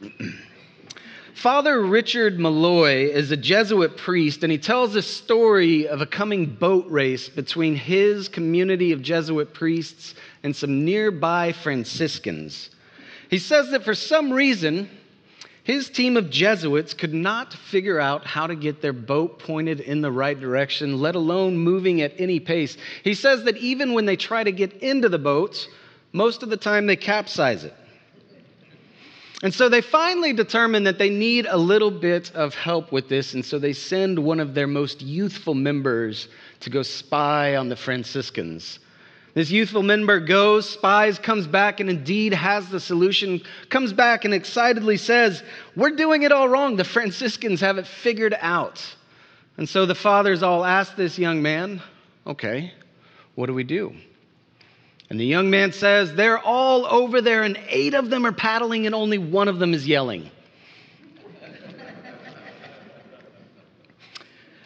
[1.34, 6.46] Father Richard Malloy is a Jesuit priest, and he tells a story of a coming
[6.46, 12.70] boat race between his community of Jesuit priests and some nearby Franciscans.
[13.30, 14.88] He says that for some reason,
[15.64, 20.00] his team of Jesuits could not figure out how to get their boat pointed in
[20.00, 22.76] the right direction, let alone moving at any pace.
[23.04, 25.68] He says that even when they try to get into the boats,
[26.12, 27.74] most of the time they capsize it.
[29.42, 33.34] And so they finally determine that they need a little bit of help with this,
[33.34, 36.28] and so they send one of their most youthful members
[36.60, 38.80] to go spy on the Franciscans.
[39.34, 44.34] This youthful member goes, spies, comes back, and indeed has the solution, comes back and
[44.34, 45.44] excitedly says,
[45.76, 46.74] We're doing it all wrong.
[46.74, 48.84] The Franciscans have it figured out.
[49.56, 51.80] And so the fathers all ask this young man,
[52.26, 52.72] Okay,
[53.36, 53.94] what do we do?
[55.10, 58.86] And the young man says, They're all over there, and eight of them are paddling,
[58.86, 60.30] and only one of them is yelling.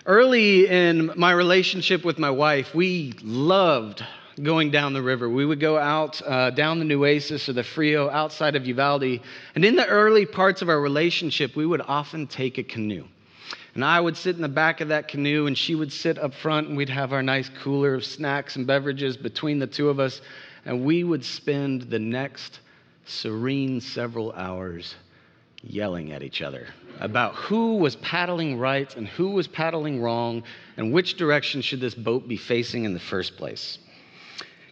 [0.05, 4.05] Early in my relationship with my wife, we loved
[4.43, 5.29] going down the river.
[5.29, 9.21] We would go out uh, down the Nueces or the Frio outside of Uvalde.
[9.55, 13.05] And in the early parts of our relationship, we would often take a canoe.
[13.75, 16.35] And I would sit in the back of that canoe, and she would sit up
[16.35, 19.99] front, and we'd have our nice cooler of snacks and beverages between the two of
[19.99, 20.21] us.
[20.65, 22.61] And we would spend the next
[23.07, 24.95] serene several hours
[25.63, 26.67] yelling at each other
[27.01, 30.43] about who was paddling right and who was paddling wrong,
[30.77, 33.79] and which direction should this boat be facing in the first place.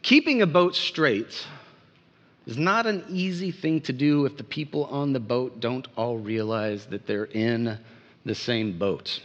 [0.03, 1.47] Keeping a boat straight
[2.47, 6.19] is not an easy thing to do if the people on the boat don't all
[6.19, 7.79] realize that they're in
[8.25, 9.21] the same boat.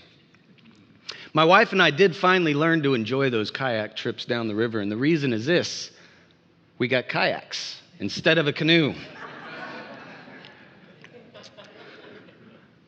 [1.34, 4.80] My wife and I did finally learn to enjoy those kayak trips down the river,
[4.80, 5.92] and the reason is this
[6.78, 8.94] we got kayaks instead of a canoe.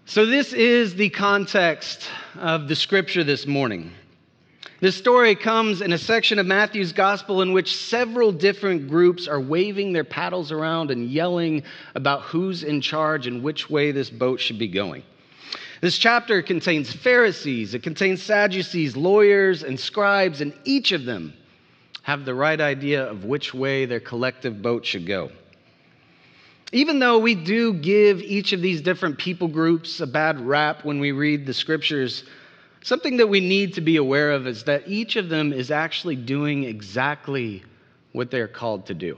[0.06, 3.92] so, this is the context of the scripture this morning.
[4.80, 9.42] This story comes in a section of Matthew's gospel in which several different groups are
[9.42, 11.64] waving their paddles around and yelling
[11.96, 15.04] about who's in charge and which way this boat should be going.
[15.80, 21.34] This chapter contains Pharisees, it contains Sadducees, lawyers, and scribes, and each of them
[22.02, 25.30] have the right idea of which way their collective boat should go.
[26.72, 31.00] Even though we do give each of these different people groups a bad rap when
[31.00, 32.24] we read the scriptures,
[32.82, 36.16] something that we need to be aware of is that each of them is actually
[36.16, 37.64] doing exactly
[38.14, 39.18] what they're called to do.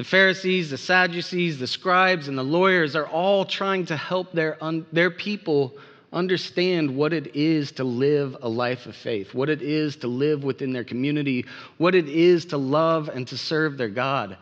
[0.00, 4.56] The Pharisees, the Sadducees, the scribes, and the lawyers are all trying to help their,
[4.64, 5.74] un- their people
[6.10, 10.42] understand what it is to live a life of faith, what it is to live
[10.42, 11.44] within their community,
[11.76, 14.38] what it is to love and to serve their God.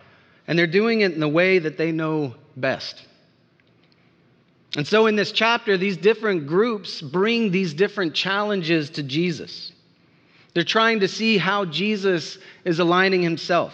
[0.47, 3.05] And they're doing it in the way that they know best.
[4.77, 9.73] And so, in this chapter, these different groups bring these different challenges to Jesus.
[10.55, 13.73] They're trying to see how Jesus is aligning himself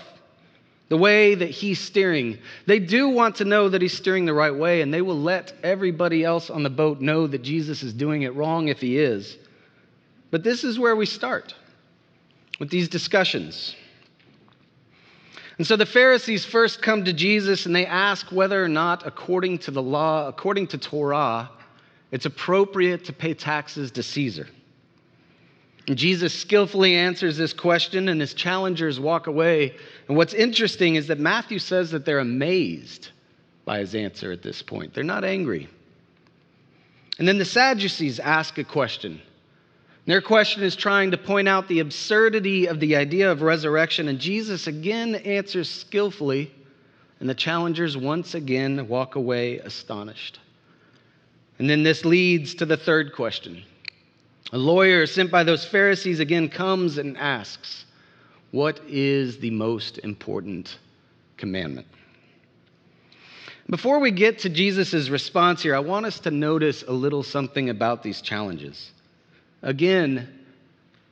[0.88, 2.38] the way that he's steering.
[2.66, 5.52] They do want to know that he's steering the right way, and they will let
[5.62, 9.36] everybody else on the boat know that Jesus is doing it wrong if he is.
[10.30, 11.54] But this is where we start
[12.58, 13.74] with these discussions.
[15.56, 19.58] And so the Pharisees first come to Jesus and they ask whether or not, according
[19.58, 21.50] to the law, according to Torah,
[22.10, 24.48] it's appropriate to pay taxes to Caesar.
[25.92, 29.74] Jesus skillfully answers this question, and his challengers walk away.
[30.08, 33.10] And what's interesting is that Matthew says that they're amazed
[33.66, 34.94] by his answer at this point.
[34.94, 35.68] They're not angry.
[37.18, 39.20] And then the Sadducees ask a question.
[40.06, 44.18] Their question is trying to point out the absurdity of the idea of resurrection, and
[44.18, 46.50] Jesus again answers skillfully,
[47.20, 50.40] and the challengers once again walk away astonished.
[51.58, 53.64] And then this leads to the third question
[54.52, 57.84] a lawyer sent by those Pharisees again comes and asks,
[58.50, 60.78] What is the most important
[61.36, 61.86] commandment?
[63.68, 67.70] Before we get to Jesus' response here, I want us to notice a little something
[67.70, 68.90] about these challenges.
[69.62, 70.28] Again,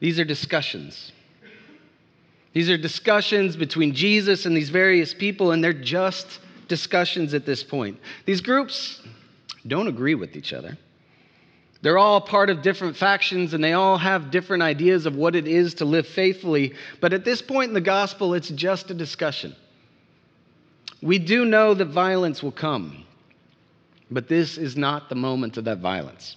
[0.01, 1.13] these are discussions.
[2.53, 7.65] These are discussions between Jesus and these various people, and they're just discussions at this
[7.65, 7.99] point.
[8.27, 9.01] These groups
[9.67, 10.77] don't agree with each other.
[11.83, 15.49] They're all part of different factions and they all have different ideas of what it
[15.49, 16.75] is to live faithfully.
[17.01, 19.55] But at this point in the gospel, it's just a discussion.
[21.03, 23.05] We do know that violence will come,
[24.09, 26.37] but this is not the moment of that violence.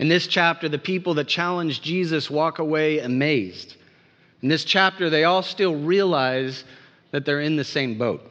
[0.00, 3.76] In this chapter, the people that challenge Jesus walk away amazed.
[4.42, 6.64] In this chapter, they all still realize
[7.12, 8.28] that they're in the same boat.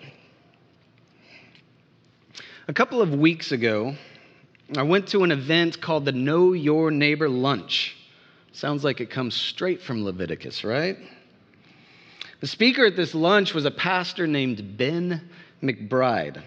[2.67, 3.95] A couple of weeks ago,
[4.77, 7.93] I went to an event called the Know Your Neighbor Lunch.
[8.53, 10.97] Sounds like it comes straight from Leviticus, right?
[12.39, 15.29] The speaker at this lunch was a pastor named Ben
[15.61, 16.41] McBride.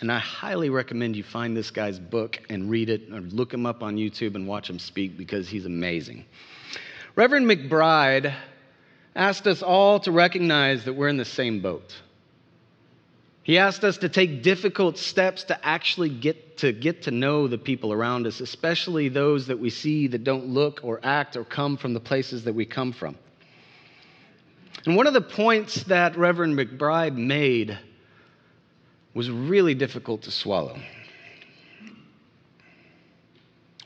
[0.00, 3.66] And I highly recommend you find this guy's book and read it, or look him
[3.66, 6.24] up on YouTube and watch him speak because he's amazing.
[7.14, 8.34] Reverend McBride
[9.14, 11.94] asked us all to recognize that we're in the same boat.
[13.46, 17.58] He asked us to take difficult steps to actually get to get to know the
[17.58, 21.76] people around us, especially those that we see that don't look or act or come
[21.76, 23.16] from the places that we come from.
[24.84, 27.78] And one of the points that Reverend McBride made
[29.14, 30.80] was really difficult to swallow.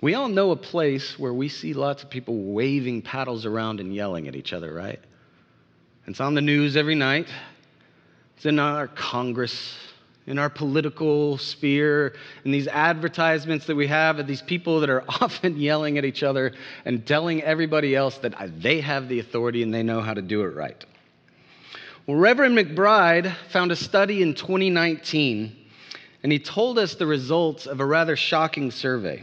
[0.00, 3.94] We all know a place where we see lots of people waving paddles around and
[3.94, 5.00] yelling at each other, right?
[6.06, 7.28] It's on the news every night.
[8.40, 9.76] It's in our Congress,
[10.26, 15.04] in our political sphere, in these advertisements that we have of these people that are
[15.20, 16.54] often yelling at each other
[16.86, 20.22] and telling everybody else that uh, they have the authority and they know how to
[20.22, 20.86] do it right.
[22.06, 25.54] Well, Reverend McBride found a study in 2019,
[26.22, 29.22] and he told us the results of a rather shocking survey.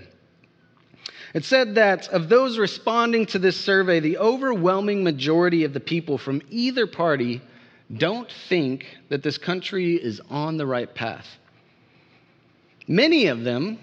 [1.33, 6.19] It said that of those responding to this survey, the overwhelming majority of the people
[6.19, 7.41] from either party
[7.95, 11.27] don't think that this country is on the right path.
[12.87, 13.79] Many of them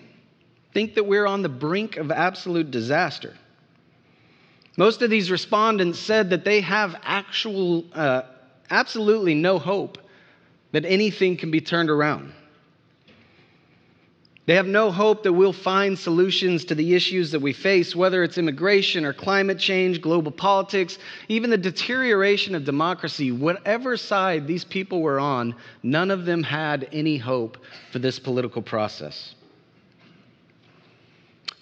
[0.73, 3.35] think that we're on the brink of absolute disaster.
[4.77, 8.23] Most of these respondents said that they have actual uh,
[8.71, 9.99] absolutely no hope
[10.73, 12.33] that anything can be turned around.
[14.47, 18.23] They have no hope that we'll find solutions to the issues that we face, whether
[18.23, 20.99] it's immigration or climate change, global politics,
[21.29, 23.33] even the deterioration of democracy.
[23.33, 27.57] Whatever side these people were on, none of them had any hope
[27.91, 29.35] for this political process.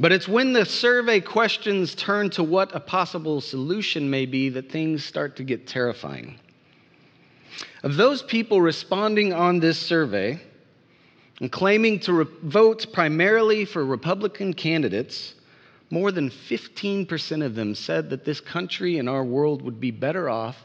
[0.00, 4.72] But it's when the survey questions turn to what a possible solution may be that
[4.72, 6.40] things start to get terrifying.
[7.84, 10.40] Of those people responding on this survey
[11.42, 15.34] and claiming to re- vote primarily for Republican candidates,
[15.90, 20.30] more than 15% of them said that this country and our world would be better
[20.30, 20.56] off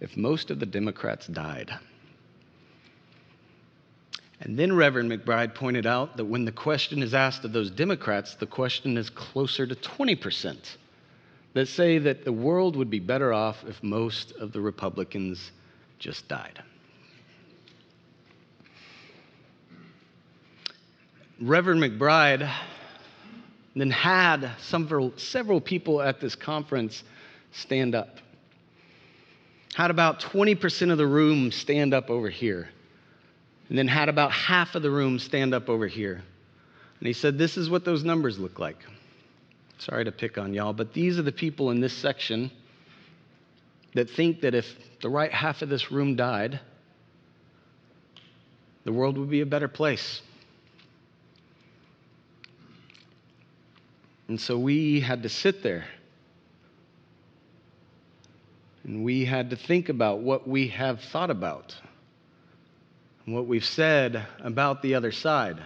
[0.00, 1.72] if most of the Democrats died.
[4.40, 8.36] And then Reverend McBride pointed out that when the question is asked of those Democrats,
[8.36, 10.76] the question is closer to 20%
[11.54, 15.50] that say that the world would be better off if most of the Republicans
[15.98, 16.62] just died.
[21.42, 22.48] Reverend McBride
[23.74, 27.02] then had several, several people at this conference
[27.50, 28.18] stand up.
[29.74, 32.68] Had about 20% of the room stand up over here.
[33.68, 36.22] And then had about half of the room stand up over here.
[37.00, 38.78] And he said, This is what those numbers look like.
[39.78, 42.52] Sorry to pick on y'all, but these are the people in this section
[43.94, 44.66] that think that if
[45.00, 46.60] the right half of this room died,
[48.84, 50.22] the world would be a better place.
[54.32, 55.84] And so we had to sit there.
[58.82, 61.76] And we had to think about what we have thought about
[63.26, 65.62] and what we've said about the other side.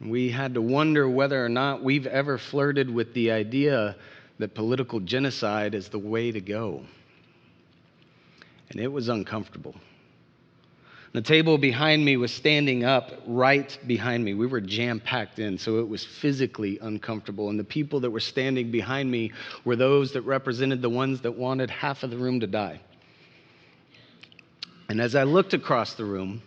[0.00, 3.94] We had to wonder whether or not we've ever flirted with the idea
[4.40, 6.82] that political genocide is the way to go.
[8.70, 9.76] And it was uncomfortable.
[11.12, 14.34] The table behind me was standing up right behind me.
[14.34, 17.48] We were jam packed in, so it was physically uncomfortable.
[17.48, 19.32] And the people that were standing behind me
[19.64, 22.80] were those that represented the ones that wanted half of the room to die.
[24.90, 26.42] And as I looked across the room,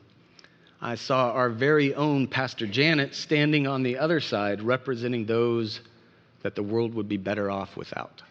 [0.79, 5.79] I saw our very own Pastor Janet standing on the other side, representing those
[6.43, 8.21] that the world would be better off without.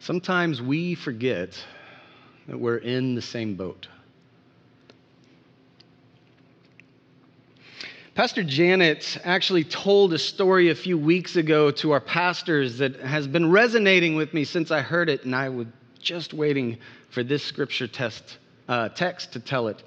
[0.00, 1.62] Sometimes we forget
[2.48, 3.86] that we're in the same boat.
[8.14, 13.28] Pastor Janet actually told a story a few weeks ago to our pastors that has
[13.28, 15.68] been resonating with me since I heard it, and I was
[16.00, 16.78] just waiting
[17.10, 19.84] for this scripture test, uh, text to tell it.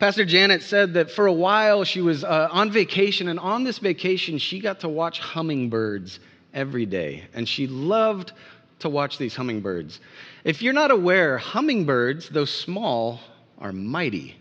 [0.00, 3.78] Pastor Janet said that for a while she was uh, on vacation, and on this
[3.78, 6.18] vacation, she got to watch hummingbirds
[6.52, 7.24] every day.
[7.32, 8.32] And she loved
[8.80, 10.00] to watch these hummingbirds.
[10.44, 13.20] If you're not aware, hummingbirds, though small,
[13.58, 14.36] are mighty.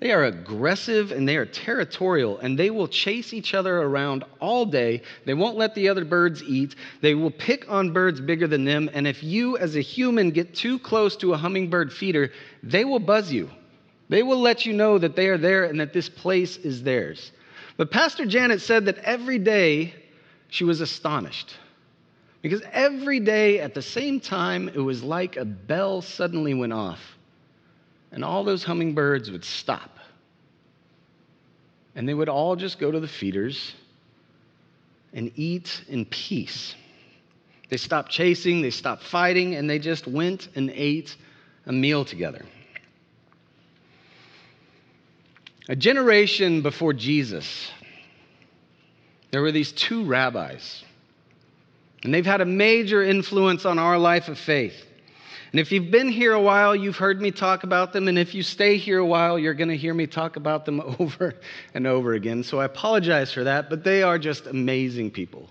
[0.00, 4.66] They are aggressive and they are territorial, and they will chase each other around all
[4.66, 5.02] day.
[5.26, 6.74] They won't let the other birds eat.
[7.00, 8.90] They will pick on birds bigger than them.
[8.92, 12.32] And if you, as a human, get too close to a hummingbird feeder,
[12.64, 13.48] they will buzz you.
[14.08, 17.30] They will let you know that they are there and that this place is theirs.
[17.76, 19.94] But Pastor Janet said that every day
[20.48, 21.56] she was astonished.
[22.42, 27.00] Because every day at the same time, it was like a bell suddenly went off
[28.12, 29.90] and all those hummingbirds would stop.
[31.94, 33.74] And they would all just go to the feeders
[35.12, 36.74] and eat in peace.
[37.70, 41.16] They stopped chasing, they stopped fighting, and they just went and ate
[41.66, 42.44] a meal together.
[45.68, 47.70] A generation before Jesus,
[49.30, 50.84] there were these two rabbis,
[52.04, 54.74] and they've had a major influence on our life of faith.
[55.52, 58.08] And if you've been here a while, you've heard me talk about them.
[58.08, 60.80] And if you stay here a while, you're going to hear me talk about them
[60.98, 61.34] over
[61.74, 62.42] and over again.
[62.42, 65.50] So I apologize for that, but they are just amazing people.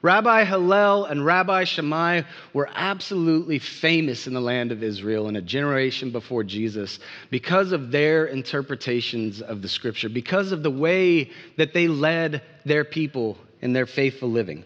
[0.00, 2.22] Rabbi Hillel and Rabbi Shammai
[2.52, 6.98] were absolutely famous in the land of Israel in a generation before Jesus
[7.30, 12.84] because of their interpretations of the scripture, because of the way that they led their
[12.84, 14.64] people in their faithful living.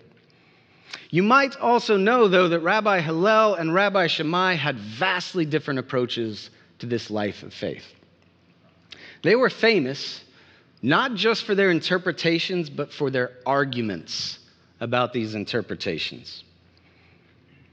[1.10, 6.50] You might also know, though, that Rabbi Hillel and Rabbi Shammai had vastly different approaches
[6.80, 7.84] to this life of faith.
[9.22, 10.24] They were famous
[10.82, 14.38] not just for their interpretations, but for their arguments
[14.80, 16.44] about these interpretations.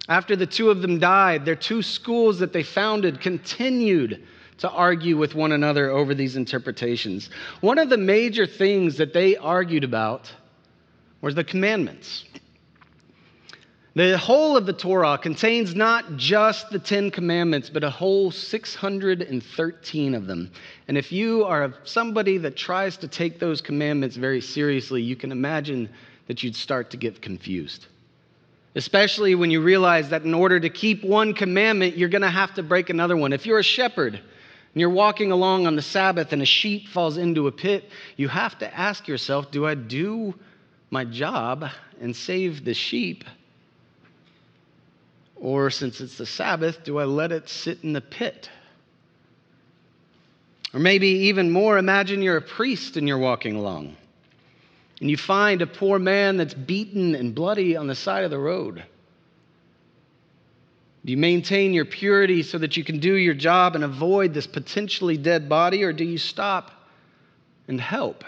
[0.07, 4.23] After the two of them died, their two schools that they founded continued
[4.59, 7.29] to argue with one another over these interpretations.
[7.61, 10.31] One of the major things that they argued about
[11.21, 12.23] was the commandments.
[13.95, 20.15] The whole of the Torah contains not just the Ten Commandments, but a whole 613
[20.15, 20.51] of them.
[20.89, 25.31] And if you are somebody that tries to take those commandments very seriously, you can
[25.31, 25.87] imagine
[26.27, 27.85] that you'd start to get confused.
[28.75, 32.53] Especially when you realize that in order to keep one commandment, you're going to have
[32.55, 33.31] to break another one.
[33.31, 34.23] If you're a shepherd and
[34.73, 38.59] you're walking along on the Sabbath and a sheep falls into a pit, you have
[38.59, 40.35] to ask yourself do I do
[40.89, 41.69] my job
[42.01, 43.23] and save the sheep?
[45.35, 48.49] Or since it's the Sabbath, do I let it sit in the pit?
[50.73, 53.95] Or maybe even more, imagine you're a priest and you're walking along
[55.01, 58.39] and you find a poor man that's beaten and bloody on the side of the
[58.39, 58.83] road.
[61.03, 64.47] Do you maintain your purity so that you can do your job and avoid this
[64.47, 66.71] potentially dead body, or do you stop
[67.67, 68.23] and help?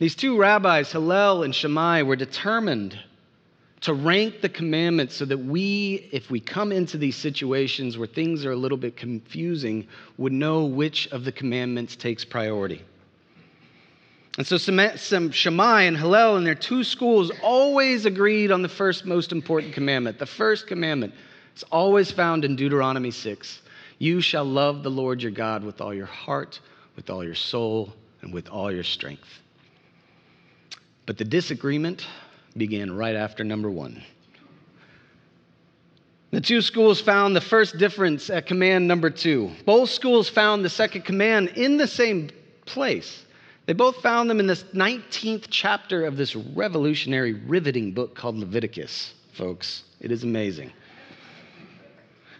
[0.00, 2.98] These two rabbis, Hillel and Shammai, were determined
[3.84, 8.46] to rank the commandments so that we, if we come into these situations where things
[8.46, 9.86] are a little bit confusing,
[10.16, 12.82] would know which of the commandments takes priority.
[14.38, 19.04] And so some Shammai and Hillel and their two schools always agreed on the first
[19.04, 20.18] most important commandment.
[20.18, 21.12] The first commandment
[21.54, 23.60] is always found in Deuteronomy 6.
[23.98, 26.58] You shall love the Lord your God with all your heart,
[26.96, 29.28] with all your soul, and with all your strength.
[31.04, 32.06] But the disagreement
[32.56, 34.02] began right after number one.
[36.30, 39.52] The two schools found the first difference at command number two.
[39.64, 42.30] Both schools found the second command in the same
[42.66, 43.24] place.
[43.66, 49.14] They both found them in this 19th chapter of this revolutionary, riveting book called Leviticus,
[49.32, 49.84] folks.
[50.00, 50.72] It is amazing.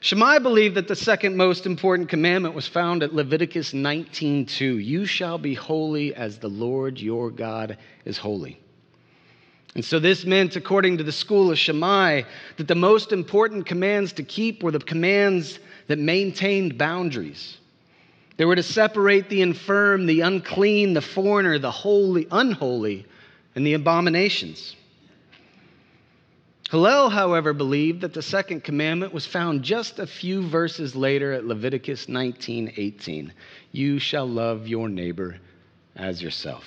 [0.01, 4.77] Shammai believed that the second most important commandment was found at Leviticus 19:2.
[4.77, 8.61] You shall be holy as the Lord your God is holy.
[9.75, 12.23] And so this meant, according to the school of Shammai,
[12.57, 17.59] that the most important commands to keep were the commands that maintained boundaries.
[18.37, 23.07] They were to separate the infirm, the unclean, the foreigner, the holy, unholy,
[23.55, 24.77] and the abominations.
[26.71, 31.45] Hillel, however, believed that the second commandment was found just a few verses later at
[31.45, 33.33] Leviticus 19:18.
[33.71, 35.37] You shall love your neighbor
[35.95, 36.65] as yourself.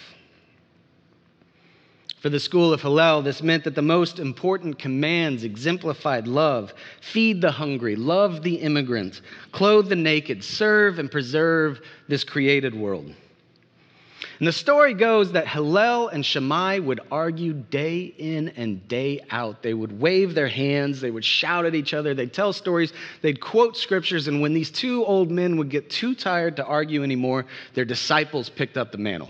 [2.22, 7.42] For the school of Hillel, this meant that the most important commands exemplified love feed
[7.42, 9.22] the hungry, love the immigrant,
[9.52, 13.14] clothe the naked, serve and preserve this created world.
[14.40, 19.62] And the story goes that Hillel and Shammai would argue day in and day out.
[19.62, 23.40] They would wave their hands, they would shout at each other, they'd tell stories, they'd
[23.40, 27.46] quote scriptures, and when these two old men would get too tired to argue anymore,
[27.76, 29.30] their disciples picked up the mantle.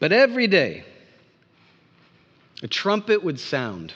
[0.00, 0.84] But every day,
[2.62, 3.92] a trumpet would sound.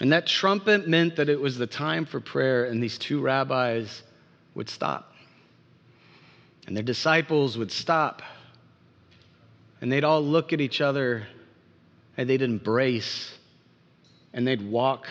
[0.00, 4.02] And that trumpet meant that it was the time for prayer, and these two rabbis
[4.54, 5.14] would stop.
[6.66, 8.22] And their disciples would stop.
[9.80, 11.26] And they'd all look at each other
[12.16, 13.32] and they'd embrace
[14.34, 15.06] and they'd walk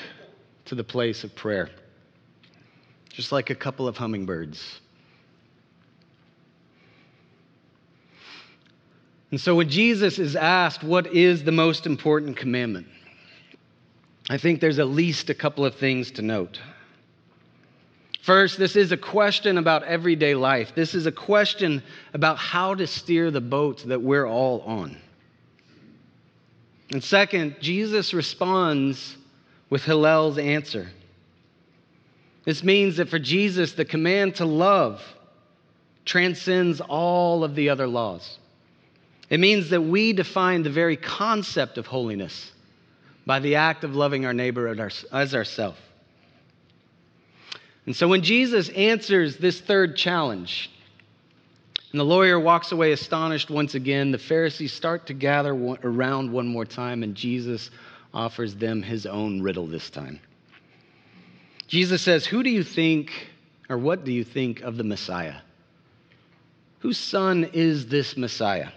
[0.65, 1.69] to the place of prayer,
[3.09, 4.81] just like a couple of hummingbirds.
[9.31, 12.87] And so when Jesus is asked, What is the most important commandment?
[14.29, 16.59] I think there's at least a couple of things to note.
[18.21, 20.73] First, this is a question about everyday life.
[20.75, 21.81] This is a question
[22.13, 24.97] about how to steer the boat that we're all on.
[26.91, 29.15] And second, Jesus responds
[29.69, 30.89] with Hillel's answer.
[32.43, 35.01] This means that for Jesus, the command to love
[36.03, 38.39] transcends all of the other laws.
[39.29, 42.51] It means that we define the very concept of holiness
[43.25, 44.67] by the act of loving our neighbor
[45.11, 45.79] as ourselves.
[47.85, 50.69] And so when Jesus answers this third challenge,
[51.91, 56.47] and the lawyer walks away astonished once again, the Pharisees start to gather around one
[56.47, 57.69] more time, and Jesus
[58.13, 60.19] offers them his own riddle this time.
[61.67, 63.11] Jesus says, Who do you think,
[63.69, 65.35] or what do you think of the Messiah?
[66.79, 68.69] Whose son is this Messiah?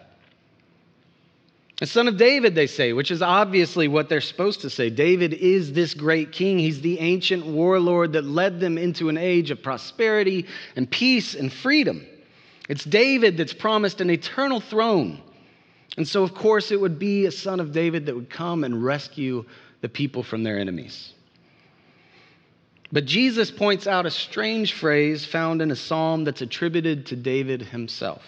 [1.82, 4.90] A son of David, they say, which is obviously what they're supposed to say.
[4.90, 6.58] David is this great king.
[6.58, 10.46] He's the ancient warlord that led them into an age of prosperity
[10.76, 12.06] and peace and freedom.
[12.68, 15.22] It's David that's promised an eternal throne.
[15.96, 18.84] And so, of course, it would be a son of David that would come and
[18.84, 19.46] rescue
[19.80, 21.14] the people from their enemies.
[22.92, 27.62] But Jesus points out a strange phrase found in a psalm that's attributed to David
[27.62, 28.22] himself.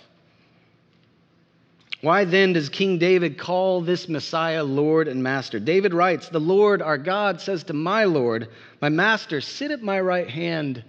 [2.03, 5.61] Why then does King David call this Messiah Lord and Master?
[5.61, 8.49] David writes, The Lord our God says to my Lord,
[8.81, 10.83] my Master, sit at my right hand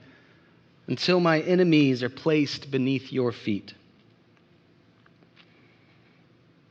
[0.88, 3.75] until my enemies are placed beneath your feet.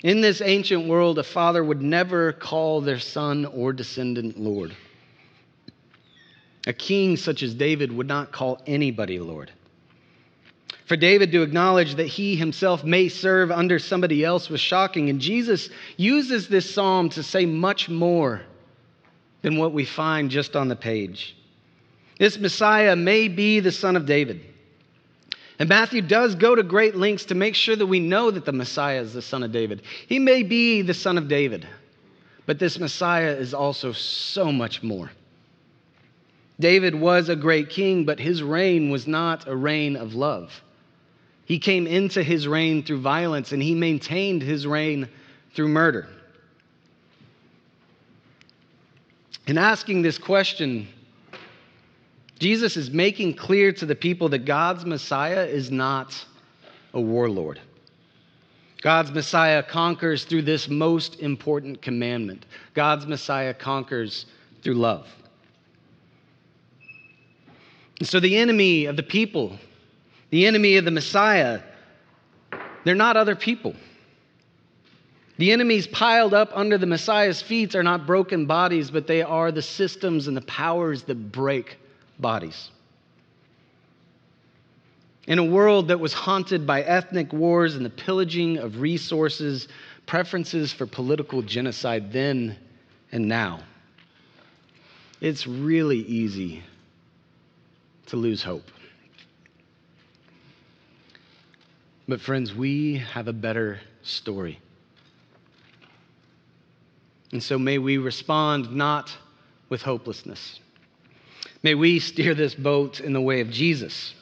[0.03, 4.75] In this ancient world, a father would never call their son or descendant Lord.
[6.67, 9.53] A king such as David would not call anybody Lord.
[10.93, 15.09] For David to acknowledge that he himself may serve under somebody else was shocking.
[15.09, 18.43] And Jesus uses this psalm to say much more
[19.41, 21.35] than what we find just on the page.
[22.19, 24.43] This Messiah may be the son of David.
[25.59, 28.53] And Matthew does go to great lengths to make sure that we know that the
[28.53, 29.81] Messiah is the son of David.
[30.09, 31.67] He may be the son of David,
[32.45, 35.11] but this Messiah is also so much more.
[36.61, 40.53] David was a great king, but his reign was not a reign of love.
[41.45, 45.09] He came into his reign through violence and he maintained his reign
[45.55, 46.09] through murder.
[49.47, 50.89] In asking this question,
[52.39, 56.25] Jesus is making clear to the people that God's Messiah is not
[56.95, 57.61] a warlord.
[58.83, 62.47] God's Messiah conquers through this most important commandment.
[62.75, 64.27] God's Messiah conquers
[64.63, 65.07] through love.
[68.01, 69.57] And so the enemy of the people
[70.33, 71.61] the enemy of the Messiah,
[72.85, 73.77] they're not other people.
[75.37, 79.53] The enemies piled up under the Messiah's feet are not broken bodies, but they are
[79.53, 81.77] the systems and the powers that break
[82.19, 82.71] bodies.
[85.27, 89.69] In a world that was haunted by ethnic wars and the pillaging of resources,
[90.07, 92.57] preferences for political genocide then
[93.13, 93.61] and now,
[95.21, 96.63] it's really easy
[98.07, 98.71] to lose hope.
[102.09, 104.59] But, friends, we have a better story.
[107.33, 109.17] And so may we respond not
[109.69, 110.61] with hopelessness.
[111.63, 114.15] May we steer this boat in the way of Jesus.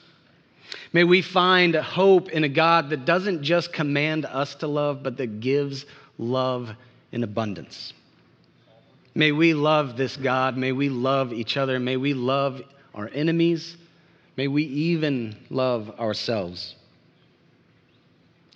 [0.92, 5.16] May we find hope in a God that doesn't just command us to love, but
[5.16, 5.86] that gives
[6.18, 6.70] love
[7.12, 7.92] in abundance.
[9.14, 10.56] May we love this God.
[10.56, 11.80] May we love each other.
[11.80, 12.62] May we love
[12.94, 13.76] our enemies.
[14.36, 16.76] May we even love ourselves.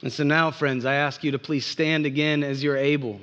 [0.04, 3.20] And so now, friends, I ask you to please stand again as you're able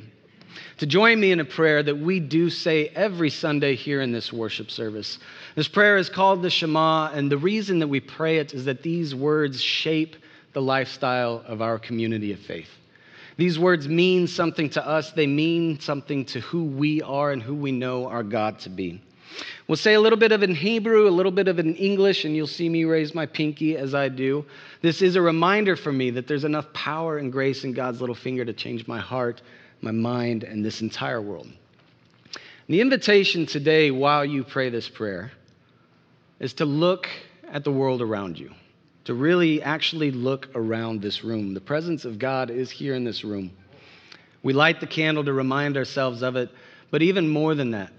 [0.79, 4.33] to join me in a prayer that we do say every Sunday here in this
[4.33, 5.19] worship service.
[5.53, 8.81] This prayer is called the Shema, and the reason that we pray it is that
[8.81, 10.15] these words shape
[10.53, 12.71] the lifestyle of our community of faith.
[13.37, 17.53] These words mean something to us, they mean something to who we are and who
[17.53, 19.03] we know our God to be.
[19.67, 22.35] We'll say a little bit of in Hebrew, a little bit of in English, and
[22.35, 24.45] you'll see me raise my pinky as I do.
[24.81, 28.15] This is a reminder for me that there's enough power and grace in God's little
[28.15, 29.41] finger to change my heart,
[29.81, 31.47] my mind, and this entire world.
[32.67, 35.31] The invitation today, while you pray this prayer,
[36.39, 37.07] is to look
[37.51, 38.51] at the world around you.
[39.05, 41.53] to really actually look around this room.
[41.53, 43.51] The presence of God is here in this room.
[44.43, 46.49] We light the candle to remind ourselves of it,
[46.91, 47.91] but even more than that,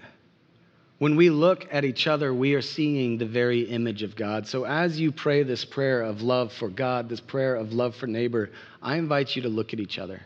[1.02, 4.46] when we look at each other, we are seeing the very image of God.
[4.46, 8.06] So as you pray this prayer of love for God, this prayer of love for
[8.06, 10.22] neighbor, I invite you to look at each other,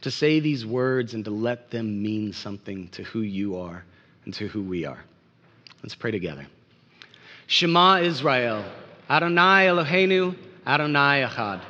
[0.00, 3.84] to say these words and to let them mean something to who you are
[4.24, 4.98] and to who we are.
[5.84, 6.48] Let's pray together.
[7.46, 8.64] Shema Israel,
[9.08, 10.34] Adonai Eloheinu,
[10.66, 11.60] Adonai Echad.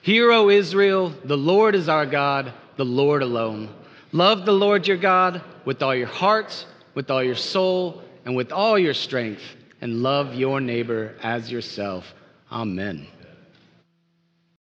[0.00, 3.68] Hear, O Israel, the Lord is our God, the Lord alone.
[4.10, 8.52] Love the Lord your God with all your hearts with all your soul and with
[8.52, 9.42] all your strength,
[9.80, 12.14] and love your neighbor as yourself.
[12.52, 13.06] Amen.